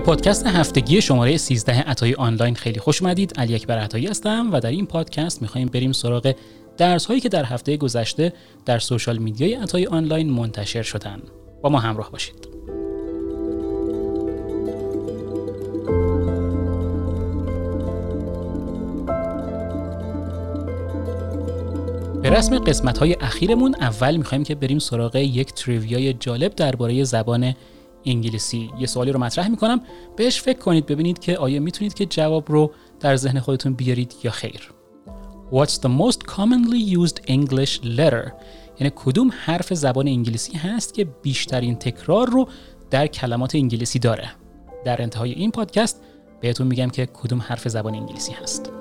[0.00, 3.40] به پادکست هفتگی شماره 13 عطای آنلاین خیلی خوش اومدید.
[3.40, 6.34] علی اکبر عطایی هستم و در این پادکست می‌خوایم بریم سراغ
[6.76, 8.32] درس هایی که در هفته گذشته
[8.66, 11.22] در سوشال میدیای عطای آنلاین منتشر شدن.
[11.62, 12.48] با ما همراه باشید.
[22.22, 27.54] به رسم قسمت های اخیرمون اول می‌خوایم که بریم سراغ یک تریویای جالب درباره زبان
[28.04, 28.70] انگلیسی.
[28.78, 29.80] یه سوالی رو مطرح می‌کنم.
[30.16, 34.30] بهش فکر کنید ببینید که آیا می‌تونید که جواب رو در ذهن خودتون بیارید یا
[34.30, 34.70] خیر.
[35.52, 38.32] What's the most commonly used English letter?
[38.80, 42.48] یعنی کدوم حرف زبان انگلیسی هست که بیشترین تکرار رو
[42.90, 44.30] در کلمات انگلیسی داره؟
[44.84, 46.02] در انتهای این پادکست
[46.40, 48.72] بهتون میگم که کدوم حرف زبان انگلیسی هست.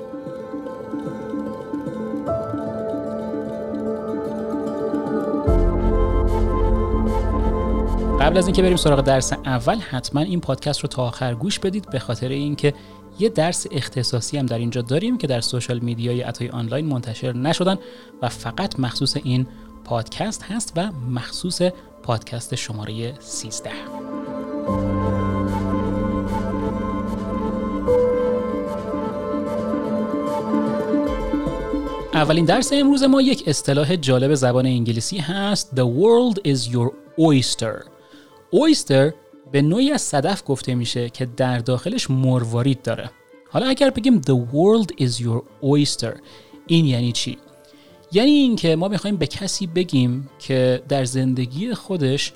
[8.21, 11.89] قبل از اینکه بریم سراغ درس اول حتما این پادکست رو تا آخر گوش بدید
[11.89, 12.73] به خاطر اینکه
[13.19, 17.77] یه درس اختصاصی هم در اینجا داریم که در سوشال میدیای اتای آنلاین منتشر نشدن
[18.21, 19.47] و فقط مخصوص این
[19.83, 21.61] پادکست هست و مخصوص
[22.03, 23.69] پادکست شماره 13
[32.13, 35.75] اولین درس امروز ما یک اصطلاح جالب زبان انگلیسی هست.
[35.75, 37.98] The world is your oyster.
[38.51, 39.13] اویستر
[39.51, 43.11] به نوعی از صدف گفته میشه که در داخلش مروارید داره.
[43.49, 46.17] حالا اگر بگیم the world is your oyster
[46.67, 47.37] این یعنی چی؟
[48.11, 52.33] یعنی اینکه ما می‌خوایم به کسی بگیم که در زندگی خودش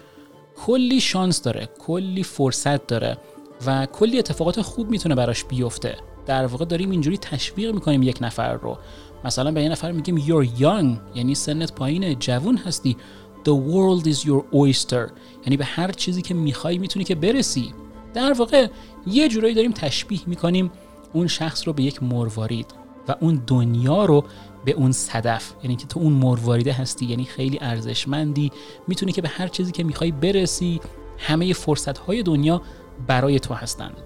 [0.65, 3.17] کلی شانس داره کلی فرصت داره
[3.65, 5.97] و کلی اتفاقات خوب می‌تونه براش بیفته.
[6.25, 8.77] در واقع داریم اینجوری تشویق می‌کنیم یک نفر رو.
[9.25, 12.97] مثلا به یه نفر میگیم you're young یعنی سنت پایینه جوون هستی.
[13.45, 15.11] The world is your oyster.
[15.45, 17.73] یعنی به هر چیزی که می‌خوای می‌تونی که برسی.
[18.13, 18.67] در واقع
[19.07, 20.71] یه جورایی داریم تشبیه می‌کنیم
[21.13, 22.65] اون شخص رو به یک مروارید
[23.07, 24.23] و اون دنیا رو
[24.65, 25.53] به اون صدف.
[25.63, 28.51] یعنی که تو اون مرواریده هستی یعنی خیلی ارزشمندی
[28.87, 30.79] می‌تونی که به هر چیزی که می‌خوای برسی
[31.17, 32.61] همه فرصت های دنیا
[33.07, 33.97] برای تو هستند.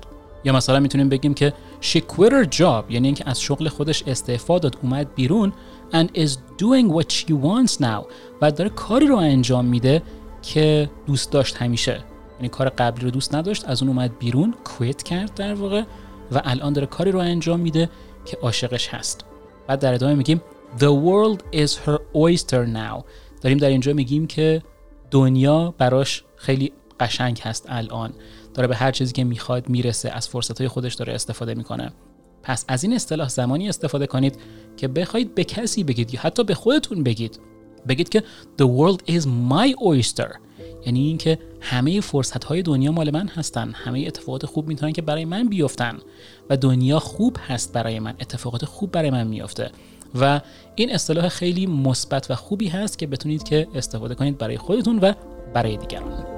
[0.44, 4.60] یا مثلا می‌تونیم بگیم که she quit her job یعنی اینکه از شغل خودش استعفا
[4.60, 5.54] داد اومد بیرون.
[5.94, 8.06] And is doing what she wants now.
[8.42, 10.02] و داره کاری رو انجام میده
[10.42, 12.04] که دوست داشت همیشه.
[12.38, 15.84] یعنی کار قبلی رو دوست نداشت از اون اومد بیرون کویت کرد در واقع
[16.32, 17.90] و الان داره کاری رو انجام میده
[18.26, 19.26] که عاشقش هست.
[19.68, 20.42] بعد در ادامه میگیم
[20.80, 23.04] The world is her oyster now.
[23.42, 24.64] داریم در اینجا میگیم که
[25.12, 28.14] دنیا براش خیلی قشنگ هست الان.
[28.54, 31.92] داره به هر چیزی که می‌خواد می‌رسه از فرصتهای خودش داره استفاده می‌کنه.
[32.48, 34.36] پس از این اصطلاح زمانی استفاده کنید
[34.78, 37.40] که بخواید به کسی بگید یا حتی به خودتون بگید.
[37.88, 38.24] بگید که
[38.62, 40.38] the world is my oyster.
[40.86, 43.72] یعنی اینکه همه فرصت های دنیا مال من هستن.
[43.74, 45.98] همه اتفاقات خوب می‌تونن که برای من بیفتن.
[46.50, 48.14] و دنیا خوب هست برای من.
[48.20, 49.72] اتفاقات خوب برای من میافته.
[50.16, 50.42] و
[50.76, 55.14] این اصطلاح خیلی مثبت و خوبی هست که بتونید که استفاده کنید برای خودتون و
[55.54, 56.37] برای دیگران.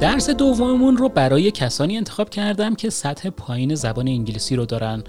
[0.00, 5.04] درس دوممون رو برای کسانی انتخاب کردم که سطح پایین زبان انگلیسی رو دارن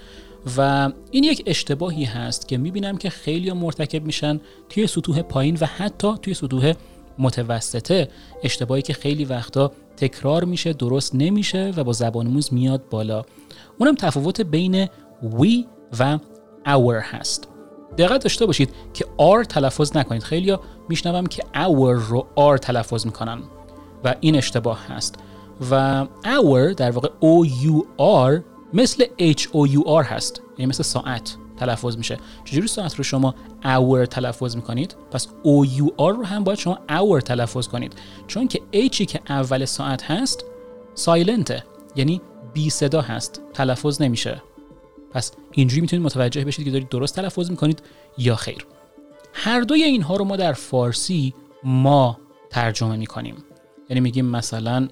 [0.57, 4.39] و این یک اشتباهی هست که می‌بینم که خیلی مرتکب میشن
[4.69, 6.73] توی سطوح پایین و حتی توی سطوح
[7.19, 8.09] متوسطه.
[8.44, 13.23] اشتباهی که خیلی وقتا تکرار میشه درست نمیشه و با زبان موز میاد بالا.
[13.78, 14.85] اونم تفاوت بین
[15.23, 15.66] we
[15.99, 16.17] و
[16.66, 17.47] our هست.
[17.97, 19.05] دقت داشته باشید که
[19.41, 20.23] R تلفظ نکنید.
[20.23, 20.57] خیلی
[20.89, 23.39] میشنوم که our رو R تلفظ می‌کنن.
[24.03, 25.15] و این اشتباه هست.
[25.71, 28.43] و hour در واقع O U R
[28.73, 30.41] مثل H O U R هست.
[30.57, 32.17] یعنی مثل ساعت تلفظ میشه.
[32.45, 36.79] چجوری ساعت رو شما hour تلفظ می‌کنید؟ پس O U R رو هم باید شما
[36.89, 37.93] hour تلفظ کنید.
[38.27, 40.45] چون که Hی که اول ساعت هست
[40.95, 41.63] سایلنته
[41.95, 42.21] یعنی
[42.53, 43.41] بی صدا هست.
[43.53, 44.41] تلفظ نمیشه.
[45.11, 47.81] پس اینجوری می‌تونید متوجه بشید که دارید درست تلفظ می‌کنید
[48.17, 48.66] یا خیر.
[49.34, 52.17] هر دوی اینها رو ما در فارسی ما
[52.49, 53.35] ترجمه می‌کنیم.
[53.90, 54.88] یعنی میگیم مثلا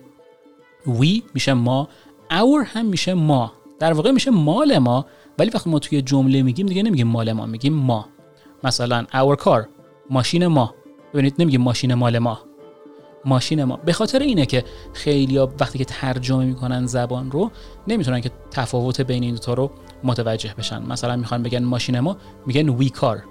[0.86, 1.88] we میشه ما
[2.30, 3.54] our هم میشه ما.
[3.80, 5.06] در واقع میشه مال ما
[5.40, 8.08] ولی وقتی ما توی جمله میگیم دیگه نمیگیم مال ما میگیم ما.
[8.64, 9.68] مثلا our car
[10.10, 10.76] ماشین ما.
[11.14, 12.40] ببینید نمیگیم ماشین مال ما.
[13.26, 13.78] ماشین ما.
[13.78, 14.64] به خاطر اینه که
[14.94, 17.52] خیلی وقتی که ترجمه می‌کنن زبان رو
[17.88, 19.72] نمی‌تونن که تفاوت بین این دوتا رو
[20.04, 20.84] متوجه بشن.
[20.86, 23.24] مثلا می‌خوان بگن ماشین ما میگن وی کار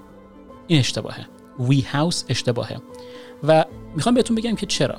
[0.67, 1.25] این اشتباهه.
[1.59, 2.77] وی هاوس اشتباهه.
[3.43, 3.65] و
[3.95, 4.95] می‌خوام بهتون بگم که چرا.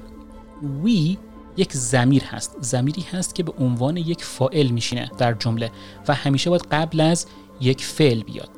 [0.83, 1.19] وی
[1.57, 2.57] یک زمیر هست.
[2.61, 5.71] زمیری هست که به عنوان یک فائل میشینه در جمله
[6.09, 7.27] و همیشه باید قبل از
[7.61, 8.51] یک فعل بیاد.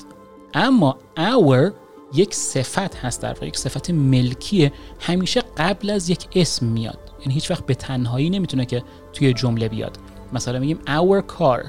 [0.54, 1.72] اما our
[2.14, 6.98] یک صفت هست در واقع یک صفت ملکیه همیشه قبل از یک اسم میاد.
[7.20, 8.82] یعنی هیچ وقت به تنهایی نمی‌تونه که
[9.12, 9.98] توی جمله بیاد.
[10.32, 11.66] مثلا میگیم our car.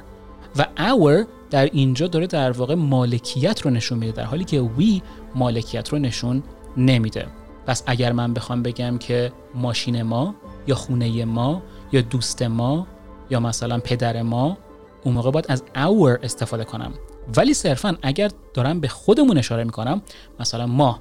[0.58, 5.02] و our در اینجا داره در واقع مالکیت رو نشون میده در حالی که we
[5.36, 6.44] مالکیت رو نشون
[6.78, 7.28] نمیده.
[7.66, 10.36] پس اگر من بخوام بگم که ماشین ما
[10.68, 11.62] یا خونه ما
[11.92, 12.88] یا دوست ما
[13.30, 14.58] یا مثلا پدر ما
[15.04, 16.94] اون موقع باید از our استفاده کنم.
[17.38, 20.02] ولی صرفا اگر دارم به خودمون اشاره می‌کنم
[20.40, 21.00] مثلا ما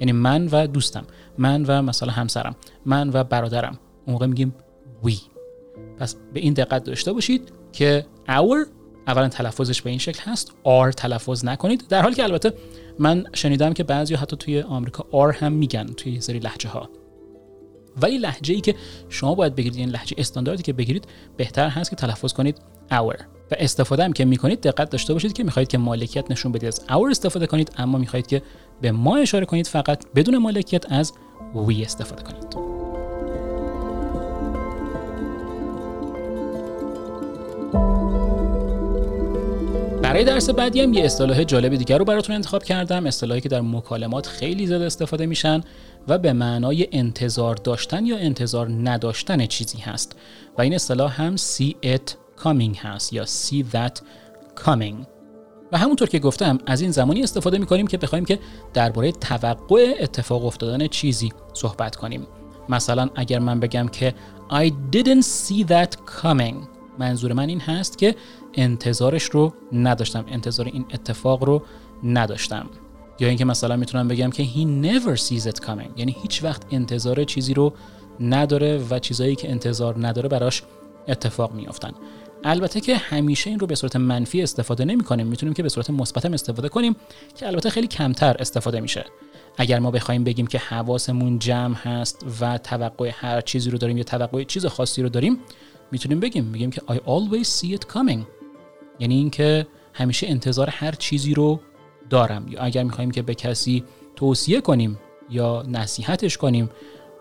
[0.00, 1.04] یعنی من و دوستم
[1.38, 4.54] من و مثلا همسرم من و برادرم اون موقع میگیم
[5.04, 5.14] we.
[5.98, 10.94] پس به این دقت داشته باشید که our اولا تلفظش به این شکل هست R
[10.94, 11.84] تلفظ نکنید.
[11.88, 12.52] در حالی که البته
[12.98, 16.90] من شنیدم که بعضی حتی توی آمریکا R هم میگن توی سری لحجه ها
[18.02, 18.74] ولی لحجه ای که
[19.08, 21.04] شما باید بگیرید این یعنی لحجه استانداردی که بگیرید
[21.36, 22.58] بهتر هست که تلفظ کنید
[22.90, 23.22] our.
[23.50, 26.68] و استفاده هم که می‌کنید دقت داشته باشید که می‌خواهید که مالکیت نشون بدید.
[26.68, 28.42] از our استفاده کنید اما می‌خواهید که
[28.80, 31.12] به ما اشاره کنید فقط بدون مالکیت از
[31.54, 32.79] we استفاده کنید.
[40.10, 43.60] برای درس بعدی هم یه اصطلاح جالب دیگر رو براتون انتخاب کردم اصطلاحی که در
[43.60, 45.60] مکالمات خیلی زیاد استفاده میشن
[46.08, 50.16] و به معنای انتظار داشتن یا انتظار نداشتن چیزی هست.
[50.58, 52.14] و این اصطلاح هم see it
[52.44, 54.00] coming هست یا see that
[54.64, 55.06] coming.
[55.72, 58.38] و همونطور که گفتم از این زمانی استفاده می‌کنیم که بخوایم که
[58.74, 62.26] درباره توقع اتفاق افتادن چیزی صحبت کنیم.
[62.68, 64.14] مثلا اگر من بگم که
[64.50, 66.54] I didn't see that coming
[66.98, 68.14] منظور من این هست که
[68.54, 70.24] انتظارش رو نداشتم.
[70.28, 71.62] انتظار این اتفاق رو
[72.04, 72.66] نداشتم.
[73.20, 75.90] یا اینکه مثلا می‌تونم بگم که he never sees it coming.
[75.96, 77.72] یعنی هیچ وقت انتظار چیزی رو
[78.20, 80.62] نداره و چیزایی که انتظار نداره براش
[81.08, 81.92] اتفاق میافتن.
[82.44, 85.90] البته که همیشه این رو به صورت منفی استفاده نمی کنیم می‌تونیم که به صورت
[85.90, 86.96] مثبت استفاده کنیم
[87.36, 89.04] که البته خیلی کمتر استفاده میشه.
[89.58, 94.04] اگر ما بخوایم بگیم که حواسمون جمع هست و توقع هر چیزی رو داریم یا
[94.04, 95.38] توقع چیز خاصی رو داریم
[95.92, 96.44] می‌تونیم بگیم.
[96.44, 98.39] میگیم که I always see it coming.
[99.00, 101.60] یعنی اینکه همیشه انتظار هر چیزی رو
[102.10, 102.46] دارم.
[102.48, 103.84] یا اگر می‌خوایم که به کسی
[104.16, 104.98] توصیه کنیم
[105.30, 106.70] یا نصیحتش کنیم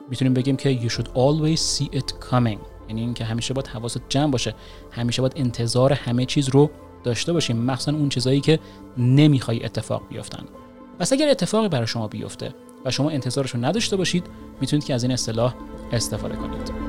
[0.10, 2.60] می‌تونیم بگیم که you should always see it coming.
[2.88, 4.56] یعنی اینکه همیشه باید حواست جمع باشه.
[4.92, 6.70] همیشه باید انتظار همه چیز رو
[7.04, 7.58] داشته باشیم.
[7.58, 8.60] مخصوصا اون چیزایی که
[8.98, 10.46] نمی‌خوای اتفاق بیفتن
[11.00, 12.54] پس اگر اتفاقی برای شما بیفته
[12.86, 14.26] و شما انتظارش رو نداشته باشید
[14.62, 15.56] می‌تونید که از این اصطلاح
[15.92, 16.89] استفاده کنید.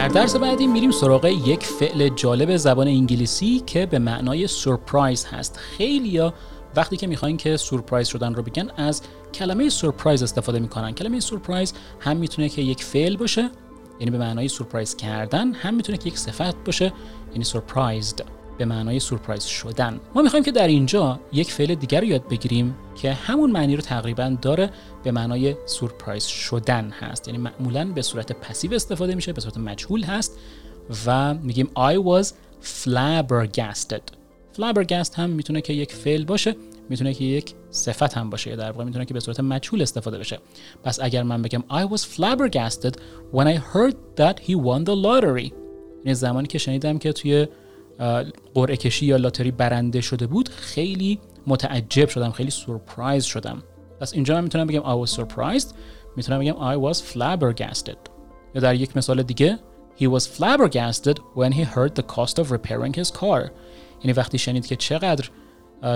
[0.00, 5.56] در درس بعدی میریم سراغ یک فعل جالب زبان انگلیسی که به معنای سورپرایز هست.
[5.56, 6.34] خیلی یا
[6.76, 9.02] وقتی که می‌خواین که سورپرایز شدن رو بگن از
[9.34, 10.92] کلمه سورپرایز استفاده می‌کنن.
[10.92, 13.50] کلمه سورپرایز هم می‌تونه که یک فعل باشه
[14.00, 16.92] یعنی به معنای سورپرایز کردن هم می‌تونه که یک صفت باشه
[17.32, 20.00] یعنی سورپرایزد به معنای سورپرایز شدن.
[20.14, 23.82] ما می‌خوایم که در اینجا یک فعل دیگر رو یاد بگیریم که همون معنی رو
[23.82, 24.70] تقریبا داره
[25.04, 27.28] به معنای سورپرایز شدن هست.
[27.28, 30.38] یعنی معمولا به صورت پسیو استفاده میشه به صورت مجهول هست
[31.06, 32.26] و میگیم I was
[32.62, 34.02] flabbergasted.
[34.58, 36.56] Flabbergast هم می‌تونه که یک فعل باشه
[36.88, 40.38] می‌تونه که یک صفت هم باشه در واقع می‌تونه که به صورت مجهول استفاده بشه.
[40.84, 42.94] پس اگر من بگم I was flabbergasted
[43.32, 45.52] when I heard that he won the lottery.
[46.04, 47.46] یعنی زمانی که شنیدم که توی
[48.54, 53.62] قرعه کشی یا لاتری برنده شده بود خیلی متعجب شدم خیلی سورپرایز شدم.
[54.00, 55.74] پس اینجا من می‌تونم بگم I was surprised
[56.16, 57.96] می‌تونم بگم I was flabbergasted.
[58.54, 59.58] یا در یک مثال دیگه
[60.00, 63.50] He was flabbergasted when he heard the cost of repairing his car.
[64.04, 65.28] یعنی وقتی شنید که چقدر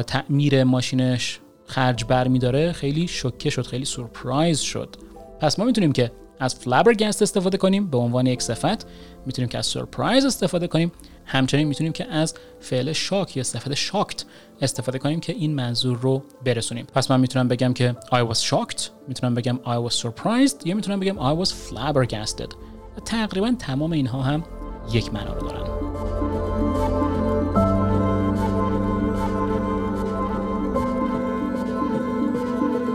[0.07, 4.97] تعمیر ماشینش خرج بر داره خیلی شوکه شد خیلی سورپرایز شد.
[5.41, 8.87] پس ما می‌تونیم که از flabbergasted استفاده کنیم به عنوان یک صفت.
[9.27, 10.93] می‌تونیم که از سورپرایز استفاده کنیم.
[11.25, 14.25] همچنین می‌تونیم که از فعل شاک یا صفت شاکت
[14.63, 16.87] استفاده کنیم که این منظور رو برسونیم.
[16.95, 21.01] پس من می‌تونم بگم که I was shocked می‌تونم بگم I was surprised یا می‌تونم
[21.01, 22.55] بگم I was flabbergasted.
[23.05, 24.45] تقریبا تمام اینها هم
[24.93, 25.65] یک معنا رو دارن.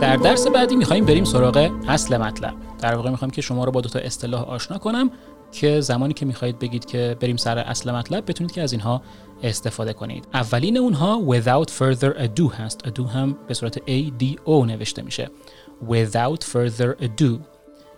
[0.00, 2.54] در درس بعدی می‌خوایم بریم سراغ اصل مطلب.
[2.78, 5.10] در واقع می‌خوایم که شما رو با دو تا اصطلاح آشنا کنم.
[5.52, 9.02] که زمانی که می‌خواهید بگید که بریم سر اصل مطلب بتونید که از اینها
[9.42, 10.28] استفاده کنید.
[10.34, 12.88] اولین اونها without further ado هست.
[12.88, 15.30] ado هم به صورت A D O نوشته میشه.
[15.88, 17.38] without further ado.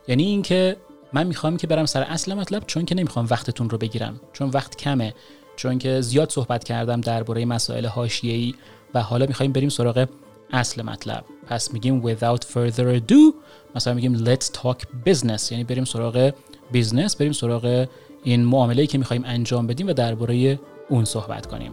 [0.08, 0.76] یعنی اینکه
[1.12, 4.20] من می‌خوام که برم سر اصل مطلب چون که نمی‌خوام وقتتون رو بگیرم.
[4.32, 5.14] چون وقت کمه.
[5.56, 8.54] چون که زیاد صحبت کردم درباره مسائل حاشیه‌ای
[8.94, 10.06] و حالا می‌خوایم بریم سراغ
[10.52, 11.24] اصل مطلب.
[11.46, 13.34] پس میگیم without further ado
[13.74, 15.52] مثلا میگیم let's talk business.
[15.52, 16.32] یعنی بریم سراغ
[16.72, 17.86] business بریم سراغ
[18.24, 21.72] این معامله که می‌خوایم انجام بدیم و درباره اون صحبت کنیم.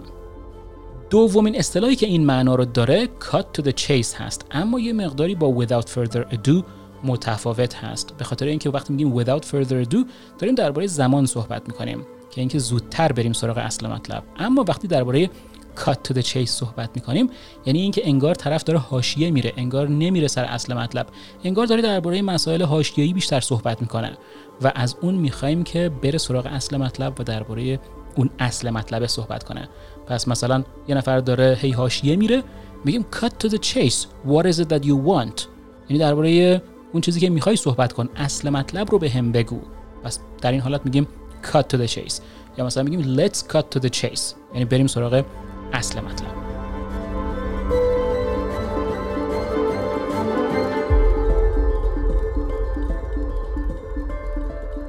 [1.10, 5.36] دومین اصطلاحی که این معنا رو داره cut to the chase هست اما یه مقداری
[5.36, 6.64] با without further ado
[7.04, 8.18] متفاوت هست.
[8.18, 9.98] به خاطر اینکه وقتی میگیم without further ado
[10.40, 14.24] داریم درباره زمان صحبت می‌کنیم که اینکه زودتر بریم سراغ اصل مطلب.
[14.38, 15.30] اما وقتی درباره
[15.78, 17.30] to the chase صحبت می‌کنیم.
[17.66, 21.08] یعنی اینکه انگار طرف داره حاشیه میره انگار نمیره سر اصل مطلب.
[21.44, 24.18] انگار داره درباره مسائل حاشیه‌ای بیشتر صحبت می‌کنه.
[24.62, 27.80] و از اون می‌خوایم که بره سراغ اصل مطلب و درباره
[28.16, 29.70] اون اصل مطلب صحبت کنه.
[30.08, 32.44] پس مثلا یه نفر داره هی حاشیه میره
[32.86, 34.06] میگیم cut to the chase.
[34.28, 35.42] What is it that you want?
[35.90, 36.62] یعنی درباره
[36.94, 38.10] اون چیزی که می‌خوای صحبت کن.
[38.16, 39.60] اصل مطلب رو به هم بگو.
[40.04, 41.08] پس در این حالت میگیم
[41.44, 42.22] cut to the chase.
[42.58, 44.22] یا مثلا میگیم let's cut to the chase.
[44.54, 45.24] یعنی بریم سراغ
[45.74, 46.40] اصل مطلب.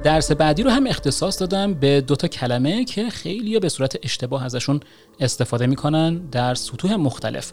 [0.03, 4.79] درس بعدی رو هم اختصاص دادم به دوتا کلمه که خیلی به صورت اشتباه ازشون
[5.19, 7.51] استفاده می‌کنن در سطوح مختلف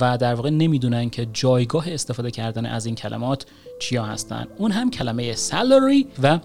[0.00, 3.46] و در واقع نمی‌دونن که جایگاه استفاده کردن از این کلمات
[3.78, 4.46] چیا هستن.
[4.58, 6.38] اون هم کلمه salary و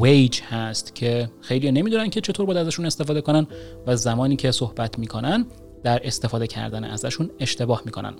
[0.00, 3.46] wage هست که خیلی نمی‌دونن که چطور باید ازشون استفاده کنن
[3.86, 5.46] و زمانی که صحبت می‌کنن
[5.82, 8.14] در استفاده کردن ازشون اشتباه می‌کنن.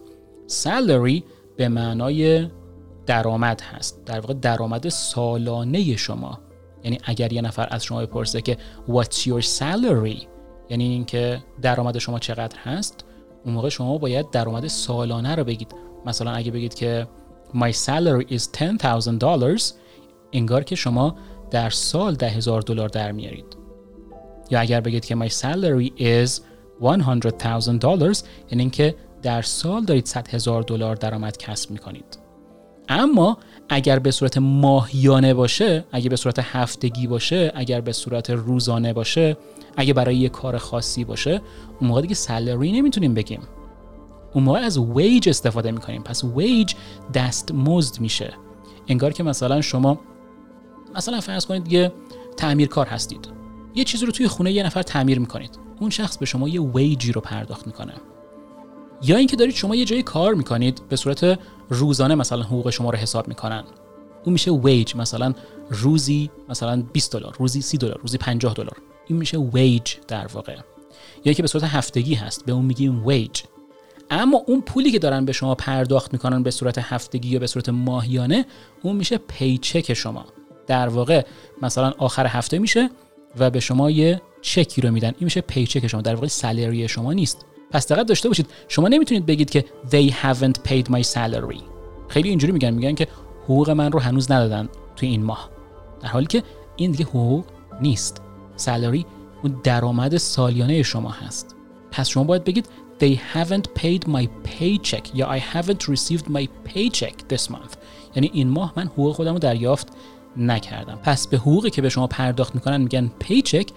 [0.49, 1.23] Salary
[1.57, 2.49] به معنای
[3.07, 4.05] درآمد هست.
[4.05, 6.41] در واقع درآمد سالانه شما.
[6.85, 8.57] یعنی اگر یه نفر از شما بپرسه که
[8.89, 10.27] what's your salary
[10.69, 13.05] یعنی اینکه درآمد شما چقدر هست
[13.45, 15.75] اون موقع شما باید درآمد سالانه رو بگید.
[16.07, 17.09] مثلا اگه بگید که
[17.55, 19.73] my salary is $10,000
[20.33, 21.17] انگار که شما
[21.51, 23.57] در سال ده هزار دلار در میارید.
[24.51, 26.41] یا اگر بگید که my salary is
[26.81, 32.19] $100,000 یعنی اینکه در سال دارید 100 هزار دلار درآمد کسب می‌کنید.
[32.89, 38.93] اما اگر به صورت ماهیانه باشه اگر به صورت هفتگی باشه اگر به صورت روزانه
[38.93, 39.37] باشه
[39.77, 41.41] اگر برای یه کار خاصی باشه
[41.81, 43.41] اون موقع دیگه سالری نمی‌تونیم بگیم.
[44.35, 46.03] اون موقع از ویج استفاده می‌کنیم.
[46.03, 46.75] پس ویج
[47.15, 48.33] دست مزد میشه.
[48.89, 50.01] انگار که مثلا شما
[50.97, 51.93] مثلا فرض کنید یه
[52.37, 53.40] تعمیرکار هستید.
[53.75, 55.59] یه چیزی رو توی خونه یه نفر تعمیر می‌کنید.
[55.81, 57.93] اون شخص به شما یه ویجی رو پرداخت می‌کنه.
[59.03, 62.99] یا اینکه دارید شما یه جایی کار می‌کنید به صورت روزانه مثلا حقوق شما رو
[62.99, 63.65] حساب می‌کنن.
[64.25, 65.35] اون میشه ویج مثلا
[65.71, 68.77] روزی مثلا 20 دلار روزی 30 دلار روزی 50 دلار.
[69.07, 70.57] این میشه ویج در واقع.
[71.25, 73.43] یا که به صورت هفتگی هست به اون میگیم ویج.
[74.11, 77.69] اما اون پولی که دارن به شما پرداخت می‌کنن به صورت هفتگی یا به صورت
[77.69, 78.47] ماهیانه
[78.83, 80.25] اون میشه پیچک شما.
[80.67, 81.25] در واقع
[81.63, 82.91] مثلا آخر هفته میشه
[83.39, 85.09] و به شما یه چکی رو میدن.
[85.09, 86.01] این میشه پیچک شما.
[86.01, 87.47] در واقع سالری شما نیست.
[87.71, 88.47] پس دقت داشته باشید.
[88.69, 91.63] شما نمی‌تونید بگید که they haven't paid my salary.
[92.09, 92.71] خیلی اینجوری میگن.
[92.71, 93.09] میگن که
[93.45, 95.51] حقوق من رو هنوز ندادن توی این ماه.
[96.03, 96.43] در حالی که
[96.77, 97.45] این دیگه حقوق
[97.81, 98.23] نیست.
[98.59, 99.05] Salary
[99.43, 101.57] اون درآمد سالیانه شما هست.
[101.91, 102.69] پس شما باید بگید
[103.01, 107.77] they haven't paid my paycheck یا I haven't received my paycheck this month.
[108.15, 109.89] یعنی این ماه من حقوق خودم رو دریافت
[110.37, 110.99] نکردم.
[111.03, 113.71] پس به حقوقی که به شما پرداخت می‌کنن میگن پیچک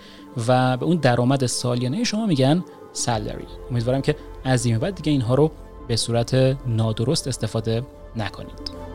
[0.48, 5.36] و به اون درآمد سالیانه شما میگن سالری امیدوارم که از این بعد دیگه اینها
[5.36, 5.52] رو
[5.88, 6.34] به صورت
[6.68, 7.84] نادرست استفاده
[8.16, 8.93] نکنید.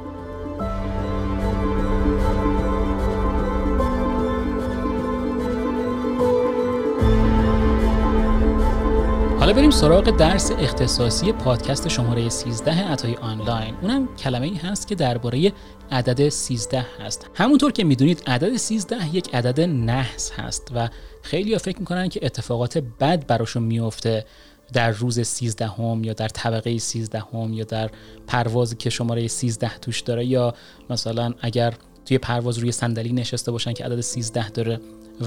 [9.49, 13.75] حالا بریم سراغ درس اختصاصی پادکست شماره 13 عطای آنلاین.
[13.83, 15.53] اونم کلمه ای هست که درباره
[15.91, 17.31] عدد 13 هست.
[17.35, 20.89] همونطور که می‌دونید عدد 13 یک عدد نحس هست و
[21.23, 24.25] خیلی ها فکر می‌کنن که اتفاقات بد براشون میفته
[24.73, 27.91] در روز 13 هم یا در طبقه 13 هم یا در
[28.27, 30.55] پروازی که شماره 13 توش داره یا
[30.91, 31.75] مثلا اگر
[32.07, 34.81] توی پرواز روی صندلی نشسته باشن که عدد 13 داره.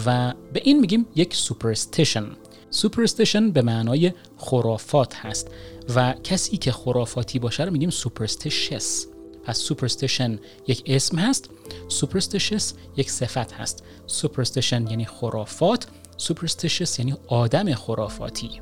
[0.06, 2.26] و به این میگیم یک superstition.
[2.72, 5.48] superstition به معنای خرافات هست
[5.96, 9.06] و کسی که خرافاتی باشه رو میگیم superstitious
[9.46, 11.50] پس superstition یک اسم هست
[11.88, 13.84] superstitious یک صفت هست.
[14.08, 15.88] superstition یعنی خرافات
[16.18, 18.62] superstitious یعنی آدم خرافاتی.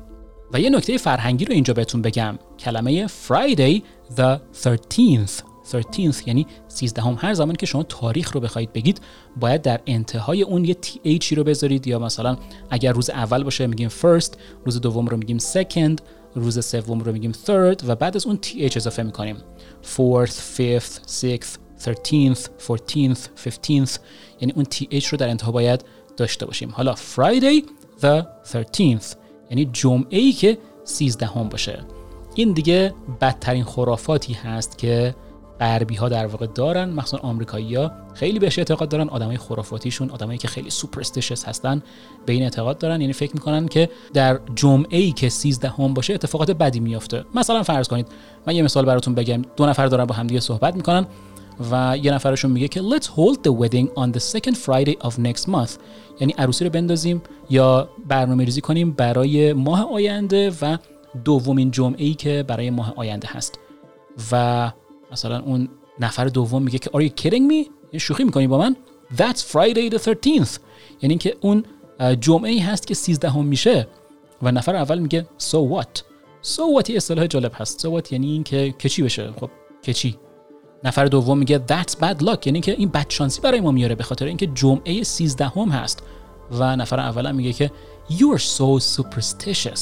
[0.52, 3.82] و یه نکته فرهنگی رو اینجا بهتون بگم کلمه Friday
[4.16, 9.00] the 13th 13th یعنی 13 هم هر زمانی که شما تاریخ رو بخواید بگید
[9.36, 11.86] باید در انتهای اون یه th رو بذارید.
[11.86, 12.36] یا مثلا
[12.70, 15.96] اگر روز اول باشه میگیم first روز دوم رو میگیم second
[16.34, 19.36] روز سوم رو میگیم third و بعد از اون th اضافه می‌کنیم.
[19.96, 23.98] Fourth fifth sixth 13th 14th 15th
[24.40, 25.84] یعنی اون th رو در انتها باید
[26.16, 26.70] داشته باشیم.
[26.70, 27.64] حالا Friday
[28.02, 29.16] the 13th
[29.50, 31.84] یعنی جمعه ای که 13 هم باشه.
[32.34, 35.14] این دیگه بدترین خرافاتی هست که
[35.60, 40.38] غربی ها در واقع دارن مخصوصا آمریکایی ها خیلی بهش اعتقاد دارن آدمای خرافاتیشون آدمایی
[40.38, 41.82] که خیلی سوپرستیشس هستن
[42.26, 43.00] به این اعتقاد دارن.
[43.00, 47.24] یعنی فکر می‌کنن که در جمعه ای که 13 هم باشه اتفاقات بدی میافته.
[47.34, 48.08] مثلا فرض کنید
[48.46, 49.42] من یه مثال براتون بگم.
[49.56, 51.06] دو نفر دارن با همدیگه صحبت می‌کنن
[51.70, 55.44] و یه نفرشون میگه که let's hold the wedding on the second Friday of next
[55.46, 55.70] month.
[56.20, 60.76] یعنی عروسی رو بندازیم یا برنامه ریزی کنیم برای ماه آینده و
[61.24, 63.58] دومین جمعه ای که برای ماه آینده هست.
[64.32, 64.72] و
[65.12, 65.68] مثلا اون
[66.00, 67.70] نفر دوم میگه که are you kidding me?
[67.98, 68.76] شوخی می‌کنی با من؟
[69.16, 70.58] That's Friday the 13th
[71.02, 71.64] یعنی که اون
[72.20, 73.88] جمعه ای هست که 13 هم میشه
[74.42, 76.00] و نفر اول میگه so what?
[76.42, 77.86] So what یه اصطلاح جالب هست.
[77.86, 79.50] So what یعنی این که چی بشه؟ خب
[79.92, 80.16] چی؟
[80.84, 82.46] نفر دوم میگه that's bad luck.
[82.46, 86.02] یعنی که این بد شانسی برای ما میاره به خاطر اینکه جمعه 13 هم هست
[86.52, 87.72] و نفر اول میگه که
[88.10, 89.80] you are so superstitious.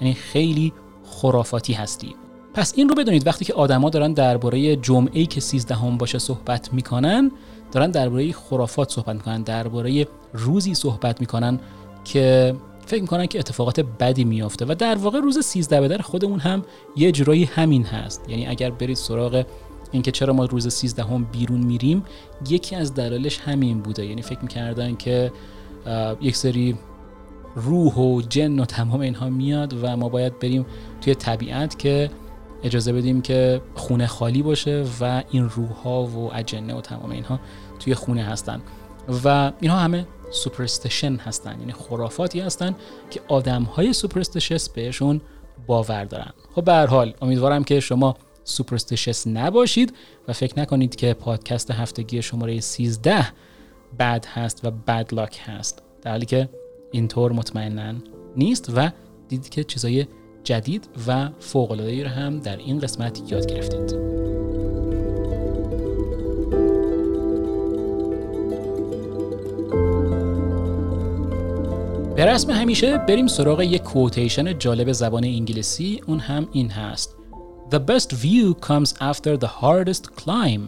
[0.00, 0.72] یعنی خیلی
[1.04, 2.14] خرافاتی هستی.
[2.54, 6.72] پس این رو بدونید وقتی که آدما دارن درباره جمعه که 13 هم باشه صحبت
[6.72, 7.30] می‌کنن
[7.72, 11.60] دارن درباره خرافات صحبت می‌کنن درباره روزی صحبت می‌کنن
[12.04, 12.54] که
[12.86, 16.64] فکر می‌کنن که اتفاقات بدی میافته و در واقع روز 13 به در خودمون هم
[16.96, 18.24] یه جورایی همین هست.
[18.28, 19.44] یعنی اگر برید سراغ
[19.92, 22.04] اینکه چرا ما روز 13 هم بیرون میریم
[22.48, 24.06] یکی از دلایلش همین بوده.
[24.06, 25.32] یعنی فکر می‌کردن که
[26.20, 26.76] یک سری
[27.54, 30.66] روح و جن و تمام اینها میاد و ما باید بریم
[31.00, 32.10] توی طبیعت که
[32.62, 37.40] اجازه بدیم که خونه خالی باشه و این روح ها و اجنه و تمام اینها
[37.78, 38.62] توی خونه هستن.
[39.24, 42.76] و اینها همه سوپرستشن هستن یعنی خرافاتی هستن
[43.10, 45.20] که آدم های سوپرستشس بهشون
[45.66, 46.32] باور دارن.
[46.54, 49.94] خب به حال امیدوارم که شما سوپرستشس نباشید
[50.28, 53.26] و فکر نکنید که پادکست هفتگی شماره 13
[53.98, 55.82] بد هست و بد لاک هست.
[56.02, 56.48] در حالی که
[56.92, 57.94] اینطور مطمئنا
[58.36, 58.90] نیست و
[59.28, 60.06] دیدید که چیزای
[60.44, 64.10] جدید و فوق العاده رو هم در این قسمت یاد گرفتید.
[72.20, 77.16] به رسم همیشه بریم سراغ یک کوتیشن جالب زبان انگلیسی اون هم این هست.
[77.70, 80.60] The best view comes after the hardest climb.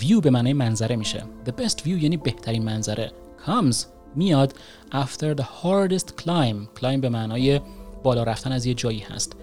[0.00, 1.24] View به معنی منظره میشه.
[1.46, 3.12] The best view یعنی بهترین منظره.
[3.46, 3.76] Comes
[4.16, 4.54] میاد
[4.92, 6.80] after the hardest climb.
[6.80, 7.60] Climb به معنای
[8.02, 9.36] بالا رفتن از یه جایی هست.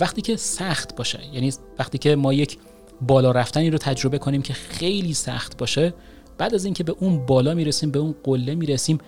[0.00, 2.58] وقتی که سخت باشه یعنی وقتی که ما یک
[3.00, 5.94] بالا رفتنی رو تجربه کنیم که خیلی سخت باشه
[6.38, 8.98] بعد از اینکه به اون بالا می‌رسیم به اون قله می‌رسیم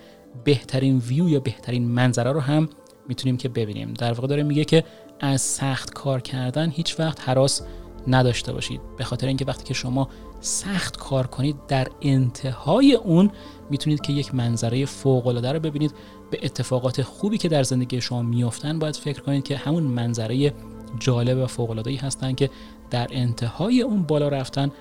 [0.43, 2.69] بهترین ویو یا بهترین منظره رو هم
[3.07, 3.93] می‌تونیم که ببینیم.
[3.93, 4.83] در واقع داره میگه که
[5.19, 7.61] از سخت کار کردن هیچ وقت حراس
[8.07, 8.81] نداشته باشید.
[8.97, 13.31] به خاطر اینکه وقتی که شما سخت کار کنید در انتهای اون
[13.69, 15.93] می‌تونید که یک منظره فوق العاده رو ببینید.
[16.31, 20.53] به اتفاقات خوبی که در زندگی شما میافتن باید فکر کنید که همون منظره
[20.99, 22.49] جالب و فوق العاده هستن که
[22.89, 24.71] در انتهای اون بالا رفتن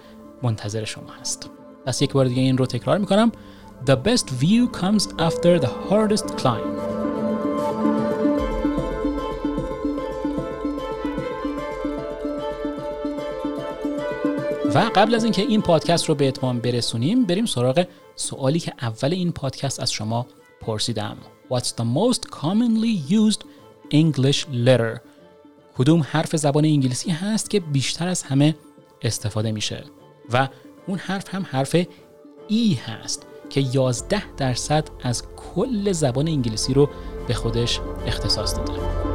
[0.42, 1.50] منتظر شما هست.
[1.86, 3.32] پس یک بار دیگه این رو تکرار می‌کنم.
[3.86, 6.85] The best view comes after the hardest climb.
[14.76, 17.86] و قبل از اینکه این پادکست رو به اتمام برسونیم بریم سراغ
[18.16, 20.26] سوالی که اول این پادکست از شما
[20.60, 21.16] پرسیدم.
[21.52, 23.40] What's the most commonly used
[23.94, 25.00] English letter?
[25.78, 28.54] کدوم حرف زبان انگلیسی هست که بیشتر از همه
[29.02, 29.84] استفاده میشه؟
[30.32, 30.48] و
[30.86, 31.76] اون حرف هم حرف
[32.48, 36.88] ای هست که 11 درصد از کل زبان انگلیسی رو
[37.28, 39.05] به خودش اختصاص داده.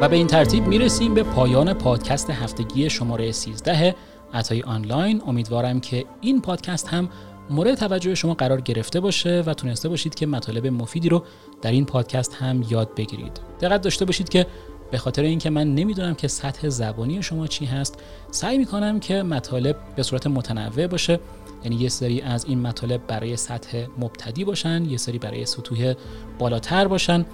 [0.00, 3.94] و به این ترتیب می‌رسیم به پایان پادکست هفتگی شماره 13
[4.34, 5.22] عطای آنلاین.
[5.26, 7.08] امیدوارم که این پادکست هم
[7.50, 11.24] مورد توجه شما قرار گرفته باشه و تونسته باشید که مطالب مفیدی رو
[11.62, 13.40] در این پادکست هم یاد بگیرید.
[13.60, 14.46] دقت داشته باشید که
[14.90, 17.98] به خاطر اینکه من نمی‌دونم که سطح زبانی شما چی هست
[18.30, 21.20] سعی می‌کنم که مطالب به صورت متنوع باشه.
[21.64, 25.94] یعنی یه سری از این مطالب برای سطح مبتدی باشن یه سری برای سطوح
[26.38, 27.26] بالاتر باشن.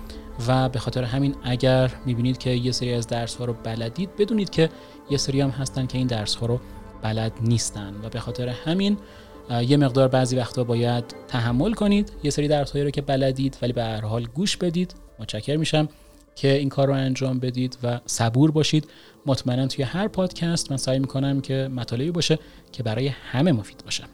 [0.49, 4.51] و به خاطر همین اگر می‌بینید که یه سری از درس ها رو بلدید بدونید
[4.51, 4.70] که
[5.11, 6.61] یه سری هم هستن که این درس ها رو
[7.03, 8.99] بلد نیستن و به خاطر همین
[9.68, 13.72] یه مقدار بعضی وقتا باید تحمل کنید یه سری درس هایی رو که بلدید ولی
[13.72, 14.94] به هر حال گوش بدید.
[15.18, 15.88] متشکر میشم
[16.35, 18.88] که این کار رو انجام بدید و صبور باشید.
[19.27, 22.38] مطمئنا توی هر پادکست من سعی می‌کنم که مطالبی باشه
[22.72, 24.05] که برای همه مفید باشه.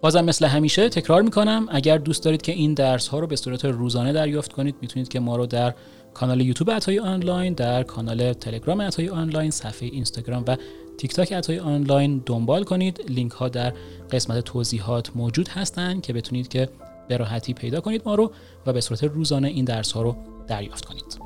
[0.00, 3.64] بازم مثل همیشه تکرار می‌کنم اگر دوست دارید که این درس ها رو به صورت
[3.64, 5.74] روزانه دریافت کنید می‌تونید که ما رو در
[6.14, 10.56] کانال یوتیوب عطای آنلاین در کانال تلگرام عطای آنلاین صفحه اینستاگرام و
[10.98, 13.00] تیک تاک عطای آنلاین دنبال کنید.
[13.08, 13.72] لینک ها در
[14.10, 16.68] قسمت توضیحات موجود هستند که بتونید که
[17.08, 18.32] به راحتی پیدا کنید ما رو
[18.66, 20.16] و به صورت روزانه این درس ها رو
[20.48, 21.18] دریافت کنید.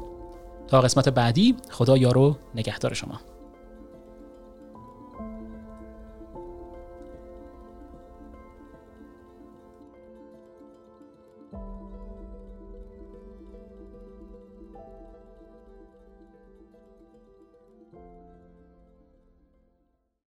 [0.69, 3.21] تا قسمت بعدی خدا یارو نگهدار شما.